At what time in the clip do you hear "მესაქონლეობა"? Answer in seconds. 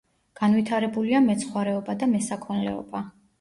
2.15-3.05